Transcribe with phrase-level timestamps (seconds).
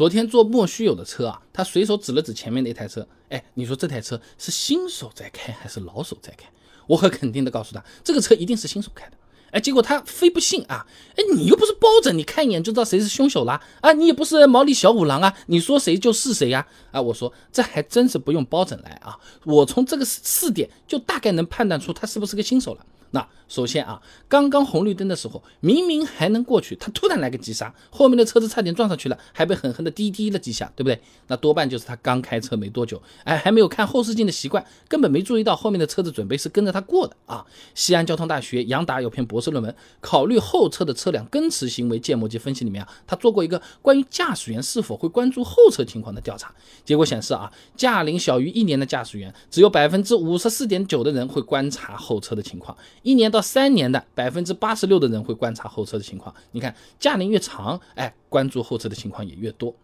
[0.00, 6.48] 昨天坐莫须有的车啊，他随手指了指前面的一台车，哎，你说这台车是新手在开还是老手在开？
[6.86, 9.12] 我很肯定的告诉他，这个车一定是新手开的。
[9.50, 10.86] 哎，结果他非不信啊！
[11.16, 13.62] 哎，你又不是包拯，你看一眼就知道谁是凶手啦！
[13.82, 16.66] 啊，你也不是毛利小五郎啊，你说谁就是谁呀！
[16.92, 22.86] 啊，我说这还真是不用包拯来啊，我从这个四点就大概能判断出他是不是个新手了。
[23.12, 31.00] 那首先啊，刚刚红绿灯的时候，明明还能过去，他突然来个急刹，后面的车子差点撞上去了，还被狠狠的滴滴了几下，对不对？
[31.26, 37.44] 那多半就是他刚开车没多久，哎，还没有看后视镜的习惯，根本没注意到后面的车子准备是跟着他过的啊。
[37.74, 52.76] 西安交通大学杨达有篇博士论文，考虑后车的车辆跟驰行为建模及分析里面啊，他做过一个关于驾驶员是否会关注后车情况的调查，结果显示啊，驾龄小于一年的驾驶员，只有百分之五十四点九的人会观察后车的情况。
[53.02, 59.74] 一年到三年的百分之八十六的人会观察后车的情况，你看驾龄越长，哎，关注后车的情况也越多。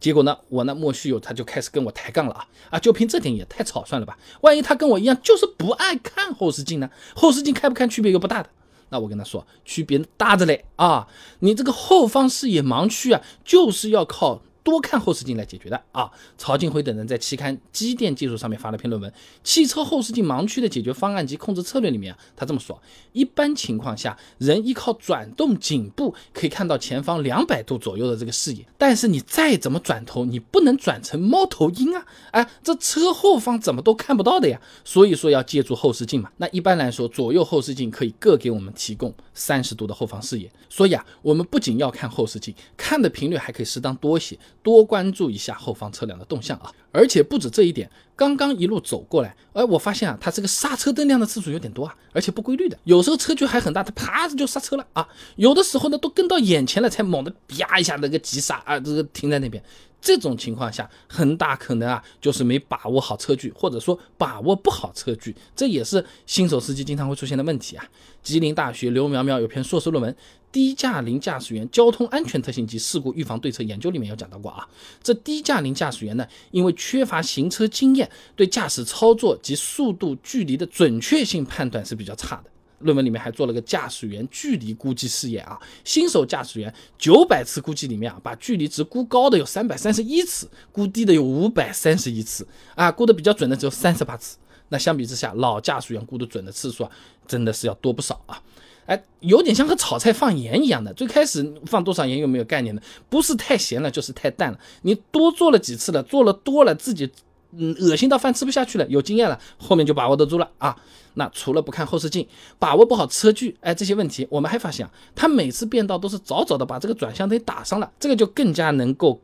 [0.00, 2.78] 结果呢，我那莫须有他就开始跟我抬杠了啊啊！
[2.78, 4.18] 就凭这点也太草率了吧？
[4.42, 6.90] 万一他跟我一样就是不爱看后视镜呢？
[7.14, 8.50] 后视镜开不看区别又不大的。
[8.90, 11.08] 那我跟他说，区别大着嘞啊！
[11.38, 14.42] 你这个后方视野盲区啊，就是要靠。
[14.64, 16.10] 多看后视镜来解决的啊！
[16.38, 19.10] 曹静辉等人在期刊《机电技术》上面发了篇论文
[19.44, 32.06] 《汽车后视镜盲区的解决方案及控制策略》里面啊，他这么说：一般情况下，人依靠转动颈部可以看到前方两百度左右的这个视野，但是你再怎么转头，你不能转成猫头鹰啊！
[32.30, 34.58] 哎，这车后方怎么都看不到的呀？
[34.82, 36.30] 所以说要借助后视镜嘛。
[36.38, 44.38] 那一般来说，左右后视镜可以各给我们提供三十度的后方视野，所以啊，我们不仅要看后视镜，看的频率还可以适当多些。
[44.64, 46.72] 多关注一下后方车辆的动向啊！
[46.90, 59.62] 而且不止这一点，刚刚一路走过来，哎，我发现啊，它这个刹车灯亮的次数有点多啊，而且不规律的，有时候车距还很大，它啪子就刹车了啊，有的时候呢都跟到眼前了才猛的啪一下那个急刹啊，这个停在那边。
[60.04, 67.82] 这种情况下，很大可能啊，就是没把握好车距，或者说把握不好车距，这也是新手司机经常会出现的问题啊。
[68.22, 70.12] 吉林大学刘苗苗有篇硕士论文
[70.52, 74.68] 《低驾龄驾驶员交通安全特性及事故预防对策研究》里面有讲到过啊，
[75.02, 82.50] 这低驾龄驾驶员呢，因为缺乏行车经验，对驾驶操作及速度、距离的准确性判断是比较差的。
[82.84, 94.36] 论文里面还做了个驾驶员距离估计试验啊，新手驾驶员九百次估计里面啊，把距离值估高的有三百三十一次，估低的有五百三十一次啊，估的比较准的只有三十八次。
[94.68, 96.90] 那相比之下，老驾驶员估的准的次数啊，
[97.26, 98.40] 真的是要多不少啊。
[98.86, 104.60] 哎，有点像和炒菜放盐一样的，最开始放多少盐有没有概念的，不是太咸了就是太淡了。
[104.82, 107.10] 你多做了几次了，做了多了自己。
[107.58, 110.76] 嗯，恶心到饭吃不下去了，有经验了，后面就把握得住了啊。
[111.14, 112.26] 那除了不看后视镜，
[112.58, 119.20] 把握不好车距，哎，这些问题，我们还发现啊，他每次变道都是早早的把这个转向灯打上了，这个就更加能够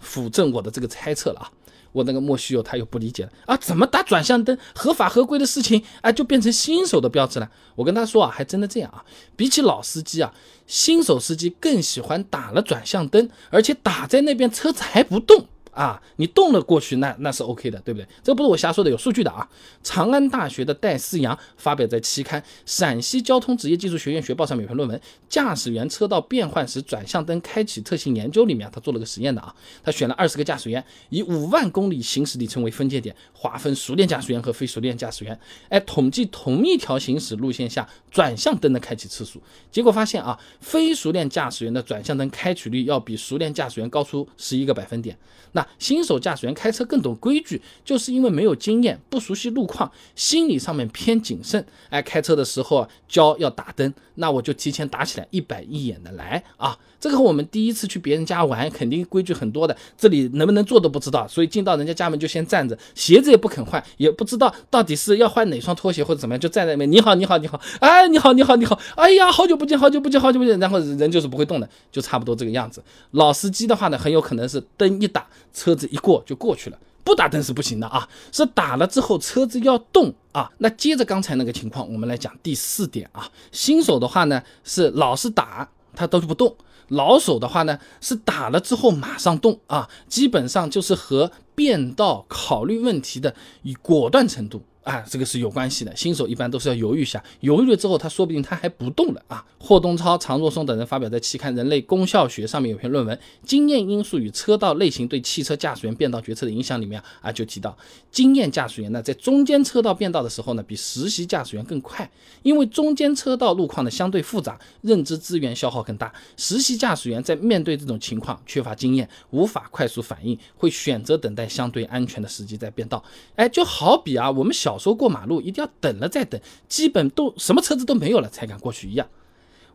[0.00, 1.50] 辅证我的这个猜测了啊。
[1.92, 7.50] 我那个莫须有他又不理解了啊，怎么打转向灯合法合规的事情，哎，就变成新手的标志了？
[7.74, 9.04] 我跟他说啊，还真的这样啊，
[9.34, 10.32] 比起老司机啊，
[10.66, 15.46] 新手司机更喜欢打了转向灯，而且打在那边车子还不动。
[15.70, 18.06] 啊，你动了过去，那那是 OK 的，对不对？
[18.22, 19.48] 这不是我瞎说的，有数据的啊。
[19.82, 24.98] 长安大学的戴思阳发表在期刊《陕西交通职业技术学院学报》上面有篇论文
[25.28, 29.54] 《驾驶员车道变换时转向灯开启特性研究》里面，他做了个实验的啊。
[29.82, 35.38] 他选了二十个驾驶员，以五万公里行驶里程为分界点，划分熟练驾驶员和非熟练驾驶员，
[35.68, 39.40] 哎，统计同一条行驶路线下转向灯的开启次数。
[39.70, 45.16] 结果发现啊，非熟练驾驶员的转向灯开启率要比熟练驾驶员高出十一个百分点。
[45.52, 51.64] 那新手驾驶员开车更懂规矩，就是因为没有经验，不熟悉路况，心理上面偏谨慎。
[51.88, 56.78] 哎，开车的时候啊，教要打灯，那我就提前打起来，一板一眼的来啊。
[57.00, 66.92] 这个和我们第一次去别人家玩，肯定规矩很多的，这里能不能做都不知道，所以进到人家家门就先站着，鞋子也不肯换，也不知道到底是要换哪双拖鞋或者怎么样，就站在那边。
[66.92, 72.82] 你好，你好，你好，哎，你好，你好，你好，哎呀，好久不见，好久不见，好久不见，然后人就是不会动的，就差不多这个样子。
[73.12, 80.50] 老司机的话呢，很有可能是灯一打，车子一过就过去了，不打灯是不行的啊，是打了之后车子要动啊。
[80.58, 86.56] 那接着刚才那个情况，我们来讲第四点啊，新手的话呢是老是打，他都不动。
[86.88, 95.94] 老手的话呢，是打了之后马上动啊，基本上就是和变道考虑问题的以果断程度啊，这个是有关系的。
[95.94, 99.44] 新手一般都是要犹豫一下，犹豫了之后，他说不定他还不动了啊。
[99.58, 107.76] 霍东超、常若松等人发表在期刊《人类功效学》上面有篇论文《经验因素与车道类型对汽车驾驶员变道决策的影响》里面啊，就提到，
[108.10, 112.10] 经验驾驶员呢在中间车道变道的时候呢，比实习驾驶员更快，
[112.42, 116.10] 因为中间车道路况呢相对复杂，认知资源消耗更大。
[116.38, 123.04] 实习驾驶员在面对这种情况缺乏经验，无法快速反应，会选择等待相对安全的时机再变道。
[123.36, 129.06] 哎，就好比啊，我们小时候过马路一定要等了再等，基本都什么车子都没有了才敢过去一样。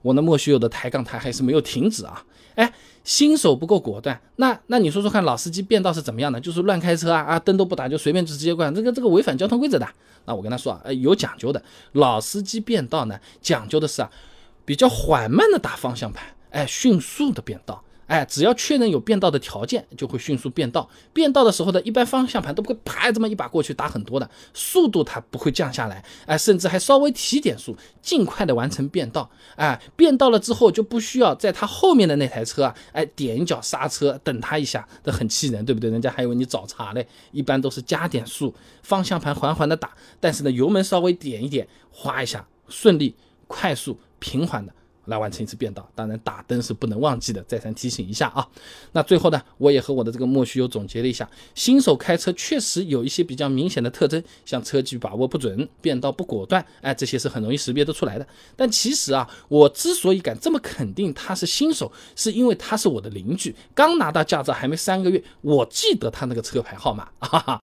[0.02, 2.24] 我那莫须有的抬杠他还是没有停止啊！
[2.54, 2.72] 哎，
[3.04, 6.40] 新手不够果断，那那你说说看，老司机变道是怎么样的？
[6.40, 9.88] 就是乱开车啊啊，灯都不打就随便直接过，这个这个违反交通规则的。
[10.26, 11.62] 那我跟他说啊，哎，有讲究的，
[11.94, 14.12] 老司机变道呢，讲究的是啊，
[14.64, 17.84] 比较缓慢的打方向盘，哎，迅速的变道。
[18.08, 20.88] 哎，只要确认有变道的条件，就会迅速变道。
[21.12, 29.30] 变道的时候呢，一般方向盘都不会啪这么一把过去打很多的，速度它不会降下来，哎，甚至还稍微提点速，尽快的完成变道。
[29.56, 35.90] 哎，变道了之后就不需要在他后面的那台车啊，哎，点一脚刹车等他一下，这很气人，对不对？
[35.90, 37.08] 人家还以为你找茬嘞。
[37.32, 38.54] 一般都是加点速，
[38.84, 43.16] 方向盘缓缓的打，但是呢，油门稍微点一点，哗一下，顺利、
[43.48, 44.72] 快速、平缓的。
[45.06, 48.48] 来完成一次变道，当然打灯是不能忘记的，再三提醒一下啊。
[48.92, 58.28] 那最后呢，我也和我的这个莫须有总结了一下，新手开车确实有一些比较明显的特征，像车距把握不准、变道不果断，哎，这些是很容易识别得出来的。
[58.56, 67.54] 但其实啊，我之所以敢这么肯定他是新手，是因为他是我的邻居，刚拿到驾照还没三个月，我记得他那个车牌号码，哈哈。